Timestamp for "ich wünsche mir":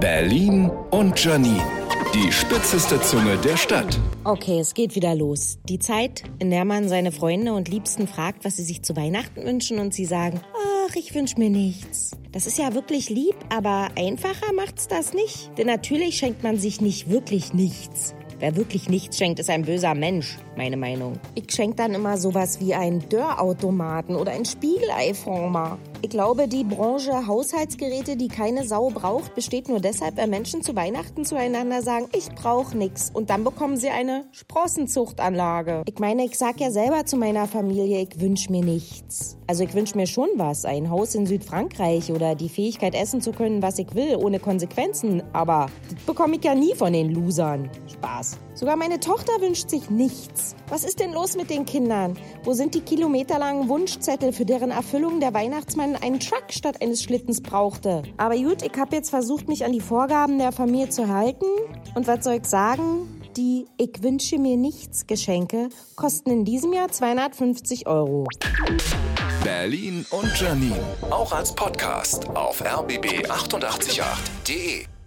10.96-11.50, 38.02-38.64, 39.64-40.06, 63.76-64.56